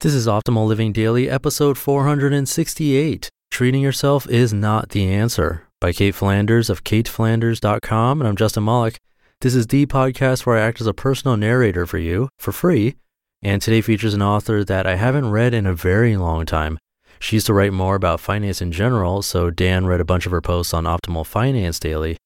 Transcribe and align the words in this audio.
This 0.00 0.14
is 0.14 0.28
Optimal 0.28 0.68
Living 0.68 0.92
Daily, 0.92 1.28
episode 1.28 1.76
468. 1.76 3.28
Treating 3.50 3.82
yourself 3.82 4.28
is 4.28 4.54
not 4.54 4.90
the 4.90 5.12
answer 5.12 5.66
by 5.80 5.92
Cait 5.92 6.14
Flanders 6.14 6.70
of 6.70 6.84
caitflanders.com. 6.84 8.20
And 8.20 8.28
I'm 8.28 8.36
Justin 8.36 8.64
Malik. 8.64 9.00
This 9.40 9.56
is 9.56 9.66
the 9.66 9.86
podcast 9.86 10.46
where 10.46 10.56
I 10.56 10.60
act 10.60 10.80
as 10.80 10.86
a 10.86 10.94
personal 10.94 11.36
narrator 11.36 11.84
for 11.84 11.98
you 11.98 12.28
for 12.38 12.52
free. 12.52 12.94
And 13.42 13.60
today 13.60 13.80
features 13.80 14.14
an 14.14 14.22
author 14.22 14.62
that 14.62 14.86
I 14.86 14.94
haven't 14.94 15.32
read 15.32 15.52
in 15.52 15.66
a 15.66 15.74
very 15.74 16.16
long 16.16 16.46
time. 16.46 16.78
She 17.18 17.34
used 17.34 17.46
to 17.46 17.52
write 17.52 17.72
more 17.72 17.96
about 17.96 18.20
finance 18.20 18.62
in 18.62 18.70
general, 18.70 19.22
so 19.22 19.50
Dan 19.50 19.84
read 19.84 20.00
a 20.00 20.04
bunch 20.04 20.26
of 20.26 20.30
her 20.30 20.40
posts 20.40 20.72
on 20.72 20.84
Optimal 20.84 21.26
Finance 21.26 21.80
Daily. 21.80 22.16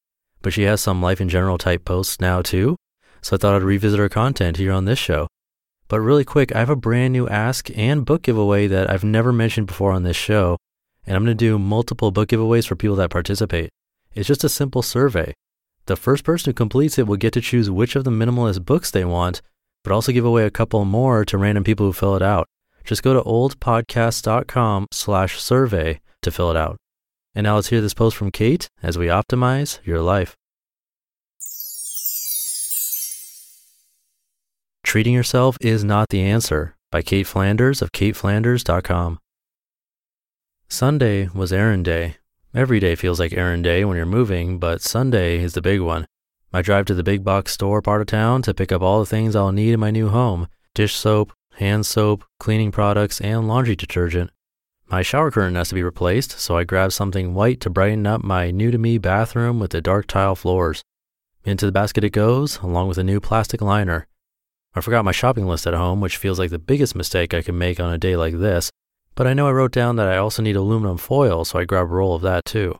But 0.42 0.52
she 0.52 0.64
has 0.64 0.82
some 0.82 1.00
life 1.00 1.22
in 1.22 1.30
general 1.30 1.56
type 1.56 1.86
posts 1.86 2.20
now 2.20 2.42
too. 2.42 2.76
So 3.22 3.36
I 3.36 3.38
thought 3.38 3.54
I'd 3.54 3.62
revisit 3.62 3.98
her 3.98 4.10
content 4.10 4.58
here 4.58 4.72
on 4.72 4.84
this 4.84 4.98
show. 4.98 5.26
But 5.92 6.00
really 6.00 6.24
quick, 6.24 6.56
I 6.56 6.60
have 6.60 6.70
a 6.70 6.74
brand 6.74 7.12
new 7.12 7.28
ask 7.28 7.70
and 7.76 8.06
book 8.06 8.22
giveaway 8.22 8.66
that 8.66 8.88
I've 8.88 9.04
never 9.04 9.30
mentioned 9.30 9.66
before 9.66 9.92
on 9.92 10.04
this 10.04 10.16
show. 10.16 10.56
And 11.06 11.14
I'm 11.14 11.22
going 11.22 11.36
to 11.36 11.44
do 11.44 11.58
multiple 11.58 12.10
book 12.10 12.30
giveaways 12.30 12.66
for 12.66 12.76
people 12.76 12.96
that 12.96 13.10
participate. 13.10 13.68
It's 14.14 14.26
just 14.26 14.42
a 14.42 14.48
simple 14.48 14.80
survey. 14.80 15.34
The 15.84 15.96
first 15.96 16.24
person 16.24 16.48
who 16.48 16.54
completes 16.54 16.98
it 16.98 17.06
will 17.06 17.18
get 17.18 17.34
to 17.34 17.42
choose 17.42 17.70
which 17.70 17.94
of 17.94 18.04
the 18.04 18.10
minimalist 18.10 18.64
books 18.64 18.90
they 18.90 19.04
want, 19.04 19.42
but 19.84 19.92
also 19.92 20.12
give 20.12 20.24
away 20.24 20.46
a 20.46 20.50
couple 20.50 20.82
more 20.86 21.26
to 21.26 21.36
random 21.36 21.62
people 21.62 21.84
who 21.84 21.92
fill 21.92 22.16
it 22.16 22.22
out. 22.22 22.46
Just 22.84 23.02
go 23.02 23.12
to 23.12 23.20
oldpodcast.com 23.20 24.86
slash 24.92 25.38
survey 25.42 26.00
to 26.22 26.30
fill 26.30 26.50
it 26.50 26.56
out. 26.56 26.78
And 27.34 27.44
now 27.44 27.56
let's 27.56 27.68
hear 27.68 27.82
this 27.82 27.92
post 27.92 28.16
from 28.16 28.30
Cait 28.30 28.66
as 28.82 28.96
we 28.96 29.08
optimize 29.08 29.78
your 29.84 30.00
life. 30.00 30.38
Treating 34.92 35.14
Yourself 35.14 35.56
is 35.62 35.82
Not 35.82 36.10
the 36.10 36.20
Answer 36.20 36.76
by 36.90 37.00
Cait 37.00 37.26
Flanders 37.26 37.80
of 37.80 37.92
caitflanders.com. 37.92 39.20
Sunday 40.68 41.28
was 41.28 41.50
errand 41.50 41.86
day. 41.86 42.16
Every 42.54 42.78
day 42.78 42.94
feels 42.94 43.18
like 43.18 43.32
errand 43.32 43.64
day 43.64 43.86
when 43.86 43.96
you're 43.96 44.04
moving, 44.04 44.58
but 44.58 44.82
Sunday 44.82 45.38
is 45.38 45.54
the 45.54 45.62
big 45.62 45.80
one. 45.80 46.04
I 46.52 46.60
drive 46.60 46.84
to 46.84 46.94
the 46.94 47.02
big 47.02 47.24
box 47.24 47.52
store 47.52 47.80
part 47.80 48.02
of 48.02 48.06
town 48.08 48.42
to 48.42 48.52
pick 48.52 48.70
up 48.70 48.82
all 48.82 49.00
the 49.00 49.06
things 49.06 49.34
I'll 49.34 49.50
need 49.50 49.72
in 49.72 49.80
my 49.80 49.90
new 49.90 50.10
home 50.10 50.46
dish 50.74 50.94
soap, 50.94 51.32
hand 51.54 51.86
soap, 51.86 52.24
cleaning 52.38 52.70
products, 52.70 53.18
and 53.22 53.48
laundry 53.48 53.76
detergent. 53.76 54.30
My 54.90 55.00
shower 55.00 55.30
curtain 55.30 55.54
has 55.54 55.70
to 55.70 55.74
be 55.74 55.82
replaced, 55.82 56.38
so 56.38 56.58
I 56.58 56.64
grab 56.64 56.92
something 56.92 57.32
white 57.32 57.60
to 57.60 57.70
brighten 57.70 58.06
up 58.06 58.22
my 58.22 58.50
new 58.50 58.70
to 58.70 58.76
me 58.76 58.98
bathroom 58.98 59.58
with 59.58 59.70
the 59.70 59.80
dark 59.80 60.06
tile 60.06 60.34
floors. 60.34 60.82
Into 61.44 61.64
the 61.64 61.72
basket 61.72 62.04
it 62.04 62.10
goes, 62.10 62.58
along 62.58 62.88
with 62.88 62.98
a 62.98 63.02
new 63.02 63.20
plastic 63.20 63.62
liner. 63.62 64.06
I 64.74 64.80
forgot 64.80 65.04
my 65.04 65.12
shopping 65.12 65.46
list 65.46 65.66
at 65.66 65.74
home, 65.74 66.00
which 66.00 66.16
feels 66.16 66.38
like 66.38 66.50
the 66.50 66.58
biggest 66.58 66.94
mistake 66.94 67.34
I 67.34 67.42
could 67.42 67.54
make 67.54 67.78
on 67.78 67.92
a 67.92 67.98
day 67.98 68.16
like 68.16 68.38
this, 68.38 68.70
but 69.14 69.26
I 69.26 69.34
know 69.34 69.46
I 69.46 69.52
wrote 69.52 69.72
down 69.72 69.96
that 69.96 70.08
I 70.08 70.16
also 70.16 70.42
need 70.42 70.56
aluminum 70.56 70.96
foil, 70.96 71.44
so 71.44 71.58
I 71.58 71.64
grab 71.64 71.84
a 71.84 71.86
roll 71.86 72.14
of 72.14 72.22
that 72.22 72.44
too. 72.44 72.78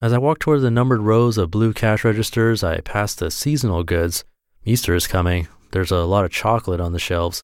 As 0.00 0.12
I 0.12 0.18
walk 0.18 0.40
toward 0.40 0.62
the 0.62 0.70
numbered 0.70 1.02
rows 1.02 1.38
of 1.38 1.52
blue 1.52 1.72
cash 1.72 2.02
registers, 2.02 2.64
I 2.64 2.80
pass 2.80 3.14
the 3.14 3.30
seasonal 3.30 3.84
goods. 3.84 4.24
Easter 4.64 4.96
is 4.96 5.06
coming. 5.06 5.46
There's 5.70 5.92
a 5.92 5.98
lot 5.98 6.24
of 6.24 6.32
chocolate 6.32 6.80
on 6.80 6.92
the 6.92 6.98
shelves. 6.98 7.40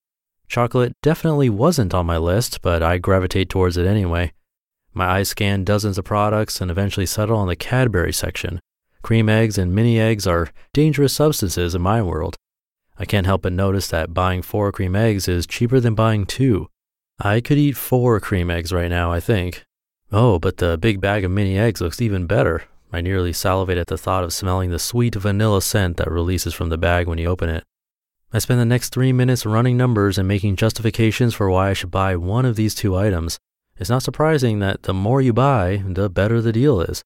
Chocolate 0.49 0.93
definitely 1.01 1.49
wasn't 1.49 1.95
on 1.95 2.07
my 2.07 2.19
list, 2.19 2.61
but 2.61 2.83
I 2.83 2.99
gravitate 2.99 3.49
towards 3.49 3.77
it 3.77 3.87
anyway. 3.87 4.33
My 4.93 5.07
eyes 5.07 5.29
scan 5.29 5.63
dozens 5.63 5.99
of 5.99 6.05
products 6.05 6.61
and 6.61 6.71
eventually 6.71 7.07
settle 7.07 7.37
on 7.37 7.47
the 7.47 7.55
Cadbury 7.55 8.13
section. 8.13 8.59
Cream 9.03 9.29
eggs 9.29 9.57
and 9.57 9.73
mini 9.73 10.01
eggs 10.01 10.27
are 10.27 10.51
dangerous 10.73 11.13
substances 11.13 11.77
in 11.77 11.83
my 11.83 12.03
world. 12.03 12.35
I 12.99 13.05
can't 13.05 13.27
help 13.27 13.43
but 13.43 13.53
notice 13.53 13.89
that 13.89 14.13
buying 14.13 14.43
four 14.43 14.73
cream 14.73 14.97
eggs 14.97 15.29
is 15.29 15.47
cheaper 15.47 15.79
than 15.79 15.95
buying 15.95 16.27
two. 16.27 16.69
I 17.21 17.41
could 17.41 17.59
eat 17.59 17.77
four 17.77 18.19
cream 18.21 18.51
eggs 18.51 18.73
right 18.73 18.91
now, 18.91 19.13
I 19.13 19.21
think. 19.21 19.65
Oh, 20.11 20.39
but 20.39 20.57
the 20.57 20.77
big 20.77 21.01
bag 21.01 21.25
of 21.25 21.31
mini 21.31 21.59
eggs 21.59 21.81
looks 21.81 22.01
even 22.01 22.27
better. 22.27 22.65
I 22.93 23.01
nearly 23.01 23.33
salivate 23.33 23.79
at 23.79 23.89
the 23.89 23.99
thought 23.99 24.25
of 24.25 24.33
smelling 24.33 24.71
the 24.71 24.79
sweet 24.79 25.15
vanilla 25.15 25.61
scent 25.63 25.99
that 25.99 26.11
releases 26.11 26.55
from 26.55 26.71
the 26.71 26.79
bag 26.79 27.07
when 27.07 27.19
you 27.19 27.29
open 27.29 27.51
it. 27.51 27.65
I 28.33 28.39
spend 28.41 28.61
the 28.61 28.65
next 28.65 28.91
three 28.91 29.13
minutes 29.13 29.47
running 29.47 29.77
numbers 29.77 30.19
and 30.19 30.27
making 30.27 30.57
justifications 30.57 31.35
for 31.35 31.49
why 31.51 31.71
I 31.71 31.73
should 31.75 31.91
buy 31.91 32.17
one 32.17 32.45
of 32.45 32.57
these 32.57 32.75
two 32.75 32.97
items. 32.97 33.39
It's 33.79 33.91
not 33.91 34.03
surprising 34.03 34.59
that 34.59 34.83
the 34.83 34.95
more 34.95 35.23
you 35.23 35.33
buy, 35.33 35.83
the 35.87 36.11
better 36.11 36.41
the 36.41 36.53
deal 36.53 36.81
is. 36.81 37.03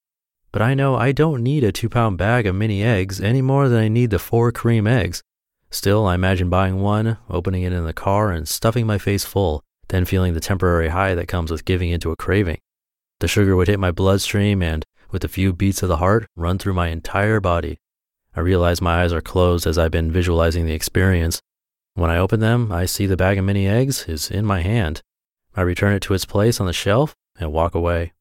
But 0.51 0.61
I 0.61 0.73
know 0.73 0.95
I 0.95 1.11
don't 1.11 1.43
need 1.43 1.63
a 1.63 1.71
two 1.71 1.89
pound 1.89 2.17
bag 2.17 2.45
of 2.45 2.55
mini 2.55 2.83
eggs 2.83 3.21
any 3.21 3.41
more 3.41 3.69
than 3.69 3.79
I 3.79 3.87
need 3.89 4.09
the 4.09 4.19
four 4.19 4.51
cream 4.51 4.87
eggs. 4.87 5.21
Still, 5.73 6.05
I 6.05 6.13
imagine 6.13 6.51
buying 6.51 6.81
one, 6.81 7.17
opening 7.31 7.63
it 7.63 7.73
in 7.73 7.83
the 7.83 7.93
car, 7.93 8.31
and 8.31 8.47
stuffing 8.47 8.85
my 8.85 8.99
face 8.99 9.25
full, 9.25 9.63
then 9.87 10.05
feeling 10.05 10.35
the 10.35 10.39
temporary 10.39 10.89
high 10.89 11.15
that 11.15 11.27
comes 11.27 11.49
with 11.49 11.65
giving 11.65 11.89
into 11.89 12.11
a 12.11 12.15
craving. 12.15 12.59
The 13.21 13.27
sugar 13.27 13.55
would 13.55 13.67
hit 13.67 13.79
my 13.79 13.89
bloodstream 13.89 14.61
and, 14.61 14.85
with 15.09 15.23
a 15.23 15.27
few 15.27 15.51
beats 15.51 15.81
of 15.81 15.89
the 15.89 15.97
heart, 15.97 16.27
run 16.35 16.59
through 16.59 16.75
my 16.75 16.89
entire 16.89 17.39
body. 17.39 17.79
I 18.35 18.41
realize 18.41 18.81
my 18.81 19.01
eyes 19.01 19.11
are 19.13 19.19
closed 19.19 19.65
as 19.65 19.79
I've 19.79 19.89
been 19.89 20.11
visualizing 20.11 20.67
the 20.67 20.73
experience. 20.73 21.41
When 21.95 22.11
I 22.11 22.17
open 22.17 22.39
them, 22.39 22.71
I 22.71 22.85
see 22.85 23.07
the 23.07 23.17
bag 23.17 23.39
of 23.39 23.45
mini 23.45 23.67
eggs 23.67 24.07
is 24.07 24.29
in 24.29 24.45
my 24.45 24.61
hand. 24.61 25.01
I 25.55 25.61
return 25.61 25.93
it 25.93 26.01
to 26.03 26.13
its 26.13 26.25
place 26.25 26.59
on 26.59 26.67
the 26.67 26.73
shelf 26.73 27.15
and 27.39 27.51
walk 27.51 27.73
away. 27.73 28.12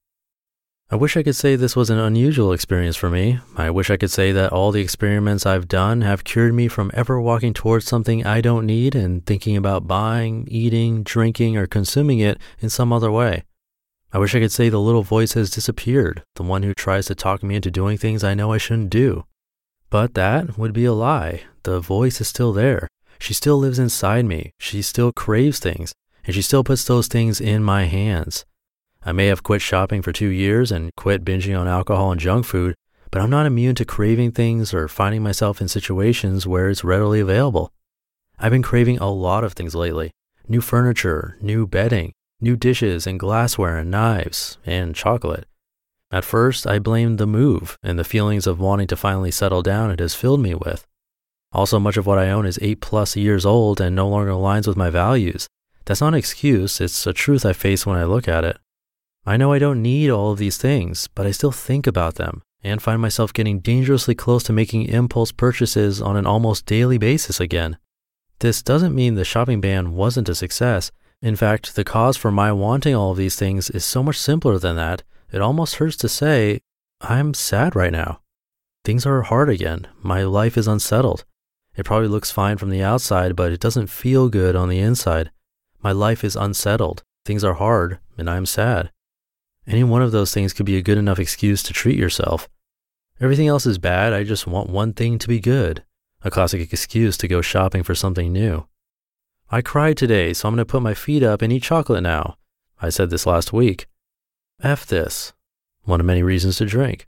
I 0.93 0.97
wish 0.97 1.17
I 1.17 1.23
could 1.23 1.37
say 1.37 1.57
this 1.57 1.75
was 1.75 1.89
an 1.89 1.99
unusual 1.99 2.53
experience 2.53 2.97
for 2.97 3.09
me. 3.09 3.41
I 3.57 3.71
wish 3.71 3.89
I 3.89 3.97
could 3.97 4.11
say 4.11 4.31
that 4.33 4.53
all 4.53 4.73
the 4.73 4.83
experiments 4.83 5.47
I've 5.47 5.67
done 5.67 6.03
have 6.03 6.23
cured 6.23 6.53
me 6.53 6.69
from 6.69 6.91
ever 6.93 7.19
walking 7.19 7.55
towards 7.55 7.87
something 7.87 8.27
I 8.27 8.43
don't 8.43 8.67
need 8.67 8.95
and 8.95 9.25
thinking 9.25 9.57
about 9.57 9.89
buying, 9.89 10.47
eating, 10.51 11.03
drinking, 11.03 11.57
or 11.57 11.67
consuming 11.67 12.19
it 12.19 12.39
in 12.61 12.69
some 12.69 12.93
other 12.93 13.11
way. 13.11 13.45
I 14.13 14.19
wish 14.19 14.35
I 14.35 14.41
could 14.41 14.53
say 14.53 14.69
the 14.69 14.79
little 14.79 15.03
voice 15.03 15.33
has 15.33 15.49
disappeared, 15.49 16.25
the 16.35 16.43
one 16.43 16.63
who 16.63 16.75
tries 16.75 17.07
to 17.07 17.15
talk 17.15 17.43
me 17.43 17.55
into 17.55 17.71
doing 17.71 17.97
things 17.97 18.23
I 18.23 18.35
know 18.35 18.53
I 18.53 18.59
shouldn't 18.59 18.91
do. 18.91 19.25
But 19.89 20.13
that 20.13 20.59
would 20.59 20.75
be 20.75 20.85
a 20.85 20.93
lie. 20.93 21.45
The 21.63 21.81
voice 21.81 22.21
is 22.21 22.29
still 22.29 22.53
there. 22.53 22.87
She 23.19 23.33
still 23.33 23.57
lives 23.57 23.79
inside 23.79 24.27
me. 24.27 24.53
She 24.59 24.83
still 24.83 25.11
craves 25.11 25.59
things, 25.59 25.95
and 26.27 26.35
she 26.35 26.43
still 26.43 26.63
puts 26.63 26.85
those 26.85 27.07
things 27.09 27.41
in 27.41 27.63
my 27.63 27.85
hands. 27.85 28.45
I 29.05 29.13
may 29.13 29.27
have 29.27 29.43
quit 29.43 29.61
shopping 29.63 30.01
for 30.03 30.13
two 30.13 30.29
years 30.29 30.71
and 30.71 30.95
quit 30.97 31.25
binging 31.25 31.59
on 31.59 31.67
alcohol 31.67 32.13
and 32.13 32.21
junk 32.21 32.45
food, 32.45 32.75
but 33.11 33.21
I'm 33.21 33.31
not 33.31 33.47
immune 33.47 33.75
to 33.77 33.85
craving 33.85 34.33
things 34.33 34.73
or 34.73 34.87
finding 34.89 35.23
myself 35.23 35.61
in 35.61 35.69
situations 35.69 36.47
where 36.47 36.71
it's 36.71 36.85
readily 36.85 37.21
available. 37.21 37.73
I've 38.39 38.53
been 38.53 38.63
craving 38.63 38.99
a 38.99 39.11
lot 39.11 39.45
of 39.45 39.53
things 39.53 39.75
lately 39.75 40.13
new 40.49 40.61
furniture, 40.61 41.37
new 41.41 41.67
bedding, 41.67 42.13
new 42.41 42.57
dishes 42.57 43.07
and 43.07 43.19
glassware 43.19 43.79
and 43.79 43.91
knives, 43.91 44.59
and 44.67 44.95
chocolate. 44.95 45.47
At 46.11 46.25
first, 46.25 46.67
I 46.67 46.79
blamed 46.79 47.19
the 47.19 47.27
move 47.27 47.79
and 47.83 47.99
the 47.99 48.05
feelings 48.05 48.47
of 48.47 48.61
wanting 48.61 48.87
to 48.89 48.97
finally 48.97 49.31
settle 49.31 49.63
down 49.63 49.91
it 49.91 50.01
has 50.01 50.15
filled 50.15 50.41
me 50.41 50.55
with. 50.55 50.87
Also, 51.53 51.79
much 51.79 51.97
of 51.97 52.07
what 52.07 52.19
I 52.19 52.31
own 52.31 52.47
is 52.47 52.59
eight 52.63 52.81
plus 52.81 53.17
years 53.17 53.47
old 53.47 53.81
and 53.81 53.97
no 53.97 54.09
longer 54.09 54.31
aligns 54.31 54.67
with 54.67 54.77
my 54.77 54.91
values. 54.91 55.47
That's 55.85 56.01
not 56.01 56.09
an 56.09 56.15
excuse, 56.15 56.81
it's 56.81 57.07
a 57.07 57.13
truth 57.13 57.45
I 57.45 57.53
face 57.53 57.87
when 57.87 57.99
I 57.99 58.05
look 58.05 58.29
at 58.29 58.45
it. 58.45 58.59
I 59.25 59.37
know 59.37 59.53
I 59.53 59.61
don't 59.61 59.83
need 59.83 60.11
all 60.11 60.33
of 60.33 60.39
these 60.39 60.57
things, 60.57 61.09
but 61.15 61.27
I 61.27 61.31
still 61.31 61.53
think 61.53 61.87
about 61.87 62.17
them 62.17 62.43
and 62.65 62.83
find 62.83 63.01
myself 63.01 63.33
getting 63.33 63.61
dangerously 63.61 64.15
close 64.15 64.43
to 64.45 64.53
making 64.53 64.87
impulse 64.87 65.31
purchases 65.31 66.03
on 66.03 66.17
an 66.17 66.27
almost 66.27 66.67
daily 66.67 66.99
basis 66.99 67.39
again. 67.39 67.79
This 68.41 68.63
doesn't 68.63 68.95
mean 68.95 69.15
the 69.15 69.25
shopping 69.25 69.61
ban 69.61 69.93
wasn't 69.93 70.29
a 70.29 70.35
success. 70.35 70.91
In 71.21 71.37
fact, 71.37 71.77
the 71.77 71.85
cause 71.85 72.17
for 72.17 72.33
my 72.33 72.51
wanting 72.51 72.97
all 72.97 73.13
of 73.13 73.17
these 73.17 73.37
things 73.37 73.71
is 73.71 73.85
so 73.85 74.03
much 74.03 74.19
simpler 74.19 74.59
than 74.59 74.75
that, 74.77 75.05
it 75.31 75.41
almost 75.41 75.77
hurts 75.77 75.97
to 75.99 76.09
say, 76.09 76.61
I'm 77.01 77.33
sad 77.33 77.77
right 77.77 77.93
now. 77.93 78.21
Things 78.85 79.07
are 79.07 79.23
hard 79.23 79.49
again. 79.49 79.87
My 80.03 80.25
life 80.25 80.59
is 80.59 80.67
unsettled. 80.67 81.25
It 81.77 81.85
probably 81.87 82.09
looks 82.09 82.33
fine 82.33 82.59
from 82.59 82.71
the 82.71 82.83
outside, 82.83 83.37
but 83.37 83.53
it 83.53 83.61
doesn't 83.61 83.87
feel 83.87 84.29
good 84.29 84.57
on 84.57 84.69
the 84.69 84.81
inside. 84.81 85.31
My 85.81 85.93
life 85.93 86.25
is 86.25 86.35
unsettled. 86.35 87.05
Things 87.25 87.45
are 87.45 87.55
hard, 87.55 88.01
and 88.19 88.29
I'm 88.29 88.47
sad. 88.47 88.91
Any 89.67 89.85
one 89.85 90.03
of 90.03 90.13
those 90.13 90.35
things 90.35 90.53
could 90.53 90.67
be 90.67 90.77
a 90.77 90.83
good 90.83 90.99
enough 90.99 91.19
excuse 91.19 91.63
to 91.65 91.73
treat 91.73 91.99
yourself. 91.99 92.49
Everything 93.21 93.47
else 93.47 93.67
is 93.67 93.79
bad, 93.79 94.13
I 94.13 94.25
just 94.25 94.47
want 94.47 94.69
one 94.69 94.93
thing 94.93 95.19
to 95.19 95.29
be 95.29 95.39
good. 95.39 95.85
A 96.23 96.31
classic 96.31 96.73
excuse 96.73 97.17
to 97.19 97.29
go 97.29 97.41
shopping 97.41 97.83
for 97.83 97.95
something 97.95 98.33
new. 98.33 98.67
I 99.51 99.61
cried 99.61 99.97
today, 99.97 100.33
so 100.33 100.49
I'm 100.49 100.55
going 100.55 100.65
to 100.65 100.71
put 100.71 100.83
my 100.83 100.95
feet 100.95 101.23
up 101.23 101.43
and 101.43 101.53
eat 101.53 101.63
chocolate 101.63 102.03
now. 102.03 102.37
I 102.81 102.89
said 102.89 103.11
this 103.11 103.27
last 103.27 103.53
week. 103.53 103.87
F 104.63 104.87
this. 104.87 105.33
One 105.85 106.01
of 106.01 106.07
many 106.07 106.23
reasons 106.23 106.57
to 106.57 106.67
drink. 106.67 107.07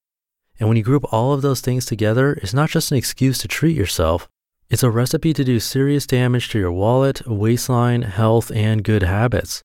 And 0.60 0.68
when 0.68 0.76
you 0.76 0.82
group 0.84 1.04
all 1.12 1.32
of 1.32 1.42
those 1.42 1.60
things 1.60 1.84
together, 1.84 2.34
it's 2.34 2.54
not 2.54 2.70
just 2.70 2.90
an 2.92 2.96
excuse 2.96 3.38
to 3.38 3.48
treat 3.48 3.76
yourself, 3.76 4.28
it's 4.70 4.82
a 4.82 4.90
recipe 4.90 5.32
to 5.34 5.44
do 5.44 5.60
serious 5.60 6.06
damage 6.06 6.48
to 6.50 6.58
your 6.58 6.72
wallet, 6.72 7.26
waistline, 7.26 8.02
health, 8.02 8.50
and 8.52 8.82
good 8.82 9.02
habits. 9.02 9.62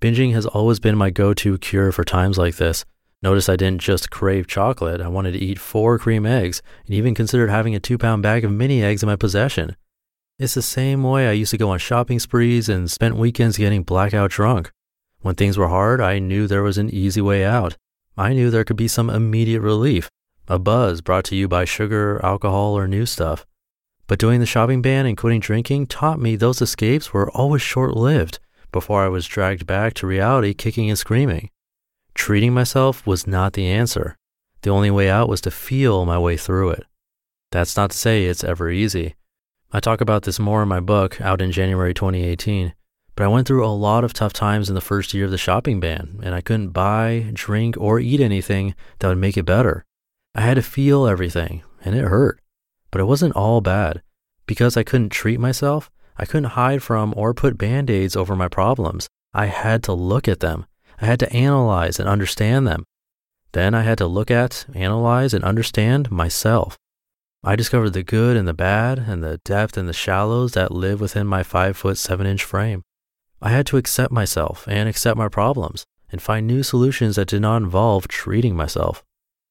Binging 0.00 0.34
has 0.34 0.44
always 0.44 0.78
been 0.78 0.96
my 0.96 1.08
go 1.08 1.32
to 1.32 1.56
cure 1.56 1.90
for 1.90 2.04
times 2.04 2.36
like 2.36 2.56
this. 2.56 2.84
Notice 3.22 3.48
I 3.48 3.56
didn't 3.56 3.80
just 3.80 4.10
crave 4.10 4.46
chocolate, 4.46 5.00
I 5.00 5.08
wanted 5.08 5.32
to 5.32 5.38
eat 5.38 5.58
four 5.58 5.98
cream 5.98 6.26
eggs 6.26 6.60
and 6.84 6.94
even 6.94 7.14
considered 7.14 7.48
having 7.48 7.74
a 7.74 7.80
two 7.80 7.96
pound 7.96 8.22
bag 8.22 8.44
of 8.44 8.52
mini 8.52 8.82
eggs 8.82 9.02
in 9.02 9.06
my 9.06 9.16
possession. 9.16 9.74
It's 10.38 10.52
the 10.52 10.60
same 10.60 11.02
way 11.02 11.28
I 11.28 11.32
used 11.32 11.50
to 11.52 11.58
go 11.58 11.70
on 11.70 11.78
shopping 11.78 12.18
sprees 12.18 12.68
and 12.68 12.90
spent 12.90 13.16
weekends 13.16 13.56
getting 13.56 13.84
blackout 13.84 14.30
drunk. 14.30 14.70
When 15.22 15.34
things 15.34 15.56
were 15.56 15.68
hard, 15.68 16.02
I 16.02 16.18
knew 16.18 16.46
there 16.46 16.62
was 16.62 16.76
an 16.76 16.90
easy 16.90 17.22
way 17.22 17.42
out. 17.42 17.78
I 18.18 18.34
knew 18.34 18.50
there 18.50 18.64
could 18.64 18.76
be 18.76 18.88
some 18.88 19.08
immediate 19.08 19.62
relief, 19.62 20.10
a 20.46 20.58
buzz 20.58 21.00
brought 21.00 21.24
to 21.26 21.36
you 21.36 21.48
by 21.48 21.64
sugar, 21.64 22.20
alcohol, 22.22 22.76
or 22.76 22.86
new 22.86 23.06
stuff. 23.06 23.46
But 24.06 24.18
doing 24.18 24.40
the 24.40 24.46
shopping 24.46 24.82
ban 24.82 25.06
and 25.06 25.16
quitting 25.16 25.40
drinking 25.40 25.86
taught 25.86 26.20
me 26.20 26.36
those 26.36 26.60
escapes 26.60 27.14
were 27.14 27.30
always 27.30 27.62
short 27.62 27.96
lived 27.96 28.38
before 28.76 29.02
I 29.02 29.08
was 29.08 29.26
dragged 29.26 29.66
back 29.66 29.94
to 29.94 30.06
reality 30.06 30.52
kicking 30.52 30.90
and 30.90 30.98
screaming. 30.98 31.48
Treating 32.12 32.52
myself 32.52 33.06
was 33.06 33.26
not 33.26 33.54
the 33.54 33.66
answer. 33.66 34.18
The 34.60 34.68
only 34.68 34.90
way 34.90 35.08
out 35.08 35.30
was 35.30 35.40
to 35.42 35.50
feel 35.50 36.04
my 36.04 36.18
way 36.18 36.36
through 36.36 36.72
it. 36.72 36.84
That's 37.52 37.74
not 37.74 37.92
to 37.92 37.96
say 37.96 38.26
it's 38.26 38.44
ever 38.44 38.68
easy. 38.70 39.14
I 39.72 39.80
talk 39.80 40.02
about 40.02 40.24
this 40.24 40.38
more 40.38 40.62
in 40.62 40.68
my 40.68 40.80
book 40.80 41.22
out 41.22 41.40
in 41.40 41.52
January 41.52 41.94
2018. 41.94 42.74
But 43.14 43.24
I 43.24 43.28
went 43.28 43.46
through 43.46 43.64
a 43.64 43.80
lot 43.88 44.04
of 44.04 44.12
tough 44.12 44.34
times 44.34 44.68
in 44.68 44.74
the 44.74 44.82
first 44.82 45.14
year 45.14 45.24
of 45.24 45.30
the 45.30 45.38
shopping 45.38 45.80
ban, 45.80 46.20
and 46.22 46.34
I 46.34 46.42
couldn't 46.42 46.72
buy, 46.72 47.30
drink, 47.32 47.78
or 47.78 47.98
eat 47.98 48.20
anything 48.20 48.74
that 48.98 49.08
would 49.08 49.16
make 49.16 49.38
it 49.38 49.46
better. 49.46 49.86
I 50.34 50.42
had 50.42 50.56
to 50.56 50.62
feel 50.62 51.06
everything, 51.06 51.62
and 51.82 51.94
it 51.94 52.04
hurt. 52.04 52.42
But 52.90 53.00
it 53.00 53.04
wasn't 53.04 53.36
all 53.36 53.62
bad. 53.62 54.02
Because 54.44 54.76
I 54.76 54.82
couldn't 54.82 55.12
treat 55.12 55.40
myself, 55.40 55.90
I 56.18 56.24
couldn't 56.24 56.50
hide 56.50 56.82
from 56.82 57.12
or 57.16 57.34
put 57.34 57.58
band 57.58 57.90
aids 57.90 58.16
over 58.16 58.34
my 58.34 58.48
problems. 58.48 59.08
I 59.34 59.46
had 59.46 59.82
to 59.84 59.92
look 59.92 60.28
at 60.28 60.40
them. 60.40 60.66
I 61.00 61.06
had 61.06 61.20
to 61.20 61.32
analyze 61.32 62.00
and 62.00 62.08
understand 62.08 62.66
them. 62.66 62.84
Then 63.52 63.74
I 63.74 63.82
had 63.82 63.98
to 63.98 64.06
look 64.06 64.30
at, 64.30 64.66
analyze, 64.74 65.34
and 65.34 65.44
understand 65.44 66.10
myself. 66.10 66.76
I 67.44 67.54
discovered 67.54 67.90
the 67.90 68.02
good 68.02 68.36
and 68.36 68.48
the 68.48 68.54
bad 68.54 68.98
and 68.98 69.22
the 69.22 69.38
depth 69.44 69.76
and 69.76 69.88
the 69.88 69.92
shallows 69.92 70.52
that 70.52 70.72
live 70.72 71.00
within 71.00 71.26
my 71.26 71.42
five 71.42 71.76
foot 71.76 71.98
seven 71.98 72.26
inch 72.26 72.42
frame. 72.42 72.82
I 73.40 73.50
had 73.50 73.66
to 73.66 73.76
accept 73.76 74.12
myself 74.12 74.66
and 74.66 74.88
accept 74.88 75.18
my 75.18 75.28
problems 75.28 75.84
and 76.10 76.22
find 76.22 76.46
new 76.46 76.62
solutions 76.62 77.16
that 77.16 77.28
did 77.28 77.42
not 77.42 77.58
involve 77.58 78.08
treating 78.08 78.56
myself. 78.56 79.04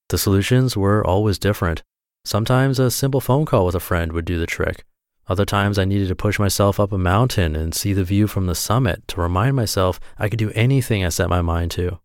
The 0.09 0.17
solutions 0.17 0.75
were 0.75 1.05
always 1.05 1.39
different. 1.39 1.83
Sometimes 2.25 2.79
a 2.79 2.91
simple 2.91 3.21
phone 3.21 3.45
call 3.45 3.65
with 3.65 3.75
a 3.75 3.79
friend 3.79 4.11
would 4.11 4.25
do 4.25 4.39
the 4.39 4.47
trick. 4.47 4.83
Other 5.27 5.45
times 5.45 5.79
I 5.79 5.85
needed 5.85 6.07
to 6.09 6.15
push 6.15 6.37
myself 6.37 6.79
up 6.79 6.91
a 6.91 6.97
mountain 6.97 7.55
and 7.55 7.73
see 7.73 7.93
the 7.93 8.03
view 8.03 8.27
from 8.27 8.45
the 8.45 8.53
summit 8.53 9.07
to 9.07 9.21
remind 9.21 9.55
myself 9.55 9.99
I 10.19 10.29
could 10.29 10.37
do 10.37 10.51
anything 10.51 11.03
I 11.03 11.09
set 11.09 11.29
my 11.29 11.41
mind 11.41 11.71
to. 11.71 11.99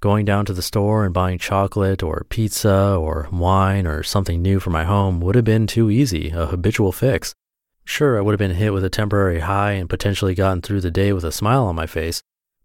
Going 0.00 0.24
down 0.24 0.46
to 0.46 0.52
the 0.52 0.62
store 0.62 1.04
and 1.04 1.14
buying 1.14 1.38
chocolate 1.38 2.02
or 2.02 2.26
pizza 2.28 2.96
or 2.96 3.28
wine 3.30 3.86
or 3.86 4.02
something 4.02 4.42
new 4.42 4.58
for 4.58 4.70
my 4.70 4.84
home 4.84 5.20
would 5.20 5.34
have 5.34 5.44
been 5.44 5.66
too 5.66 5.90
easy, 5.90 6.30
a 6.30 6.46
habitual 6.46 6.90
fix. 6.90 7.34
Sure, 7.84 8.18
I 8.18 8.20
would 8.20 8.32
have 8.32 8.38
been 8.38 8.56
hit 8.56 8.72
with 8.72 8.82
a 8.82 8.90
temporary 8.90 9.40
high 9.40 9.72
and 9.72 9.88
potentially 9.88 10.34
gotten 10.34 10.62
through 10.62 10.80
the 10.80 10.90
day 10.90 11.12
with 11.12 11.24
a 11.24 11.32
smile 11.32 11.64
on 11.64 11.76
my 11.76 11.86
face. 11.86 12.22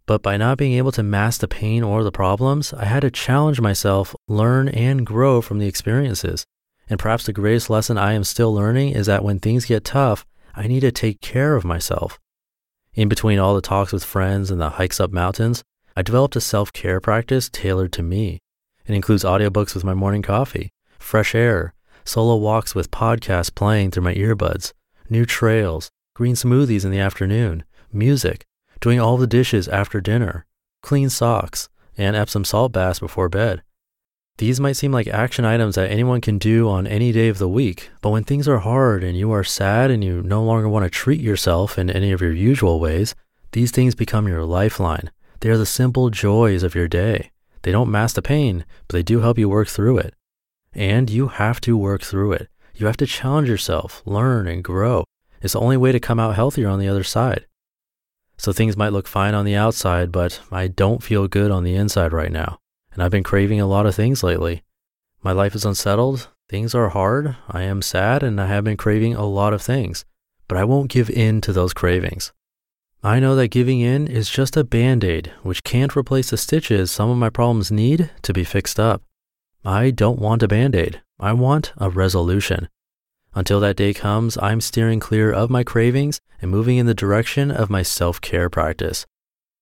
But 0.07 0.23
by 0.23 0.37
not 0.37 0.57
being 0.57 0.73
able 0.73 0.91
to 0.93 1.03
mask 1.03 1.41
the 1.41 1.47
pain 1.47 1.83
or 1.83 2.03
the 2.03 2.11
problems, 2.11 2.73
I 2.73 2.85
had 2.85 3.01
to 3.01 3.11
challenge 3.11 3.59
myself, 3.59 4.15
learn, 4.27 4.67
and 4.69 5.05
grow 5.05 5.41
from 5.41 5.59
the 5.59 5.67
experiences. 5.67 6.45
And 6.87 6.99
perhaps 6.99 7.25
the 7.25 7.33
greatest 7.33 7.69
lesson 7.69 7.97
I 7.97 8.13
am 8.13 8.23
still 8.23 8.53
learning 8.53 8.89
is 8.89 9.07
that 9.07 9.23
when 9.23 9.39
things 9.39 9.65
get 9.65 9.83
tough, 9.83 10.25
I 10.53 10.67
need 10.67 10.81
to 10.81 10.91
take 10.91 11.21
care 11.21 11.55
of 11.55 11.65
myself. 11.65 12.19
In 12.93 13.09
between 13.09 13.39
all 13.39 13.55
the 13.55 13.61
talks 13.61 13.91
with 13.91 14.03
friends 14.03 14.51
and 14.51 14.61
the 14.61 14.71
hikes 14.71 14.99
up 14.99 15.11
mountains, 15.11 15.63
I 15.95 16.01
developed 16.01 16.35
a 16.35 16.41
self 16.41 16.71
care 16.71 16.99
practice 17.01 17.49
tailored 17.49 17.91
to 17.93 18.03
me. 18.03 18.39
It 18.85 18.93
includes 18.93 19.23
audiobooks 19.23 19.73
with 19.73 19.83
my 19.83 19.93
morning 19.93 20.21
coffee, 20.21 20.71
fresh 20.99 21.33
air, 21.33 21.73
solo 22.05 22.35
walks 22.35 22.75
with 22.75 22.91
podcasts 22.91 23.53
playing 23.53 23.91
through 23.91 24.03
my 24.03 24.13
earbuds, 24.13 24.73
new 25.09 25.25
trails, 25.25 25.89
green 26.13 26.35
smoothies 26.35 26.85
in 26.85 26.91
the 26.91 26.99
afternoon, 26.99 27.63
music, 27.91 28.45
doing 28.79 28.99
all 28.99 29.17
the 29.17 29.27
dishes 29.27 29.67
after 29.67 29.99
dinner, 29.99 30.45
clean 30.81 31.09
socks, 31.09 31.67
and 31.97 32.15
Epsom 32.15 32.45
salt 32.45 32.71
baths 32.71 32.99
before 32.99 33.29
bed. 33.29 33.63
These 34.37 34.59
might 34.59 34.73
seem 34.73 34.91
like 34.91 35.07
action 35.07 35.45
items 35.45 35.75
that 35.75 35.89
anyone 35.89 36.19
can 36.19 36.37
do 36.37 36.67
on 36.67 36.87
any 36.87 37.13
day 37.13 37.29
of 37.29 37.37
the 37.37 37.47
week, 37.47 37.89
but 38.01 38.09
when 38.09 38.25
things 38.25 38.49
are 38.49 38.59
hard 38.59 39.01
and 39.01 39.17
you 39.17 39.31
are 39.31 39.45
sad 39.45 39.89
and 39.89 40.03
you 40.03 40.21
no 40.21 40.43
longer 40.43 40.67
want 40.67 40.83
to 40.83 40.89
treat 40.89 41.21
yourself 41.21 41.79
in 41.79 41.89
any 41.89 42.11
of 42.11 42.19
your 42.19 42.33
usual 42.33 42.81
ways, 42.81 43.15
these 43.53 43.71
things 43.71 43.95
become 43.95 44.27
your 44.27 44.43
lifeline. 44.43 45.09
They 45.39 45.47
are 45.49 45.57
the 45.57 45.65
simple 45.65 46.09
joys 46.09 46.63
of 46.63 46.75
your 46.75 46.89
day. 46.89 47.31
They 47.61 47.71
don't 47.71 47.89
mask 47.89 48.15
the 48.15 48.21
pain, 48.21 48.65
but 48.89 48.95
they 48.95 49.03
do 49.03 49.21
help 49.21 49.37
you 49.37 49.47
work 49.47 49.69
through 49.69 49.99
it. 49.99 50.13
And 50.73 51.09
you 51.09 51.29
have 51.29 51.61
to 51.61 51.77
work 51.77 52.01
through 52.01 52.33
it. 52.33 52.49
You 52.75 52.87
have 52.87 52.97
to 52.97 53.05
challenge 53.05 53.47
yourself, 53.47 54.03
learn, 54.05 54.49
and 54.49 54.61
grow. 54.61 55.05
It's 55.41 55.53
the 55.53 55.61
only 55.61 55.77
way 55.77 55.93
to 55.93 55.99
come 56.01 56.19
out 56.19 56.35
healthier 56.35 56.67
on 56.67 56.79
the 56.79 56.89
other 56.89 57.03
side. 57.03 57.45
So 58.37 58.51
things 58.51 58.75
might 58.75 58.91
look 58.91 59.07
fine 59.07 59.33
on 59.33 59.45
the 59.45 59.55
outside, 59.55 60.11
but 60.11 60.41
I 60.51 60.67
don't 60.67 61.01
feel 61.01 61.29
good 61.29 61.51
on 61.51 61.63
the 61.63 61.75
inside 61.75 62.11
right 62.11 62.33
now. 62.33 62.59
And 62.95 63.03
I've 63.03 63.11
been 63.11 63.23
craving 63.23 63.59
a 63.61 63.67
lot 63.67 63.85
of 63.85 63.93
things 63.93 64.23
lately. 64.23 64.63
My 65.21 65.33
life 65.33 65.53
is 65.53 65.65
unsettled. 65.65 66.29
Things 66.49 66.73
are 66.73 66.89
hard. 66.89 67.35
I 67.49 67.63
am 67.63 67.81
sad 67.81 68.23
and 68.23 68.39
I 68.39 68.47
have 68.47 68.63
been 68.63 68.77
craving 68.77 69.15
a 69.15 69.25
lot 69.25 69.53
of 69.53 69.61
things, 69.61 70.05
but 70.47 70.57
I 70.57 70.63
won't 70.63 70.89
give 70.89 71.09
in 71.09 71.41
to 71.41 71.51
those 71.51 71.73
cravings. 71.73 72.31
I 73.03 73.19
know 73.19 73.35
that 73.35 73.49
giving 73.49 73.81
in 73.81 74.07
is 74.07 74.29
just 74.29 74.55
a 74.55 74.63
band 74.63 75.03
aid, 75.03 75.31
which 75.43 75.63
can't 75.63 75.95
replace 75.95 76.29
the 76.29 76.37
stitches 76.37 76.89
some 76.89 77.09
of 77.09 77.17
my 77.17 77.29
problems 77.29 77.71
need 77.71 78.09
to 78.21 78.33
be 78.33 78.43
fixed 78.43 78.79
up. 78.79 79.03
I 79.63 79.91
don't 79.91 80.19
want 80.19 80.41
a 80.41 80.47
band 80.47 80.75
aid. 80.75 81.01
I 81.19 81.33
want 81.33 81.73
a 81.77 81.89
resolution. 81.89 82.69
Until 83.33 83.59
that 83.59 83.75
day 83.75 83.93
comes, 83.93 84.37
I'm 84.37 84.61
steering 84.61 85.01
clear 85.01 85.31
of 85.31 85.49
my 85.49 85.63
cravings 85.63 86.21
and 86.41 86.49
moving 86.49 86.77
in 86.77 86.85
the 86.85 86.93
direction 86.93 87.51
of 87.51 87.69
my 87.69 87.81
self 87.83 88.21
care 88.21 88.49
practice. 88.49 89.05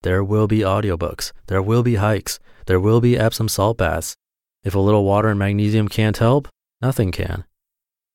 There 0.04 0.24
will 0.24 0.48
be 0.48 0.60
audiobooks, 0.60 1.32
there 1.48 1.62
will 1.62 1.82
be 1.82 1.96
hikes, 1.96 2.40
there 2.66 2.80
will 2.80 3.02
be 3.02 3.18
Epsom 3.18 3.48
salt 3.48 3.78
baths. 3.78 4.16
If 4.64 4.76
a 4.76 4.80
little 4.80 5.04
water 5.04 5.30
and 5.30 5.40
magnesium 5.40 5.88
can't 5.88 6.18
help, 6.18 6.48
nothing 6.82 7.12
can. 7.12 7.46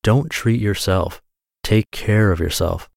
Don't 0.02 0.30
treat 0.30 0.60
yourself. 0.60 1.20
Take 1.62 1.90
care 1.90 2.32
of 2.32 2.40
yourself. 2.40 2.88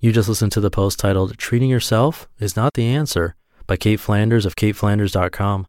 You 0.00 0.12
just 0.12 0.28
listened 0.28 0.52
to 0.52 0.60
the 0.60 0.70
post 0.70 0.98
titled 0.98 1.38
Treating 1.38 1.70
Yourself 1.70 2.28
is 2.38 2.56
Not 2.56 2.74
the 2.74 2.84
Answer 2.84 3.36
by 3.66 3.76
Cait 3.76 4.00
Flanders 4.00 4.44
of 4.44 4.56
CaitFlanders.com. 4.56 5.66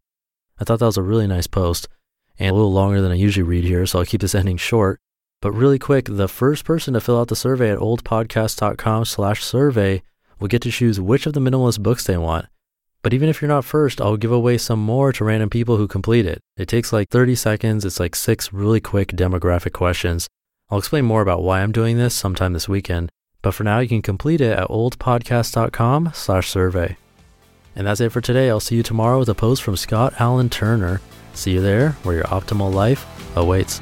I 0.60 0.64
thought 0.64 0.80
that 0.80 0.86
was 0.86 0.98
a 0.98 1.02
really 1.02 1.28
nice 1.28 1.48
post 1.48 1.88
and 2.38 2.52
a 2.52 2.54
little 2.54 2.74
longer 2.74 3.02
than 3.02 3.12
I 3.12 3.16
usually 3.16 3.44
read 3.44 3.64
here, 3.64 3.86
so 3.86 4.00
I'll 4.00 4.06
keep 4.06 4.20
this 4.22 4.36
ending 4.36 4.58
short. 4.58 5.00
But 5.42 5.54
really 5.54 5.80
quick, 5.80 6.08
the 6.10 6.28
first 6.28 6.66
person 6.66 6.94
to 6.96 7.00
fill 7.00 7.20
out 7.20 7.30
the 7.30 7.36
survey 7.36 7.72
at 7.72 7.80
oldpodcast.com 7.80 9.06
slash 9.06 9.44
survey 9.44 10.02
will 10.40 10.48
get 10.48 10.62
to 10.64 10.72
choose 10.72 11.00
which 11.00 11.26
of 11.26 11.34
the 11.34 11.40
minimalist 11.40 11.82
books 11.82 12.04
they 12.04 12.18
want. 12.18 12.48
But 13.02 13.14
even 13.14 13.30
if 13.30 13.42
you're 13.42 13.50
not 13.50 13.66
first, 13.66 14.02
I'll 14.02 14.18
give 14.18 14.32
away 14.32 14.58
some 14.58 14.80
more 14.80 15.14
to 15.14 15.24
random 15.24 15.50
people 15.50 15.78
who 15.78 15.88
complete 15.88 16.26
it. 16.26 16.42
It 16.58 16.68
takes 16.68 16.92
like 16.92 17.10
30 17.10 17.36
seconds. 17.36 17.86
It's 17.86 18.00
like 18.00 18.16
six 18.16 18.52
really 18.52 18.80
quick 18.80 19.10
demographic 19.10 19.74
questions. 19.74 20.28
I'll 20.70 20.80
explain 20.80 21.06
more 21.06 21.22
about 21.22 21.44
why 21.44 21.62
I'm 21.62 21.72
doing 21.72 21.98
this 21.98 22.16
sometime 22.16 22.54
this 22.54 22.68
weekend. 22.68 23.12
But 23.44 23.54
for 23.54 23.64
now, 23.64 23.78
you 23.78 23.88
can 23.88 24.02
complete 24.02 24.42
it 24.42 24.58
at 24.58 24.70
oldpodcast.com 24.70 26.12
slash 26.16 26.50
survey. 26.50 26.98
And 27.76 27.86
that's 27.86 28.02
it 28.02 28.12
for 28.12 28.22
today. 28.22 28.50
I'll 28.50 28.60
see 28.60 28.78
you 28.78 28.84
tomorrow 28.84 29.20
with 29.20 29.30
a 29.30 29.36
post 29.36 29.62
from 29.62 29.78
Scott 29.78 30.20
Alan 30.20 30.50
Turner. 30.50 31.00
See 31.36 31.52
you 31.52 31.62
there 31.62 31.92
where 32.02 32.16
your 32.16 32.24
optimal 32.26 32.74
life 32.74 33.06
awaits. 33.36 33.82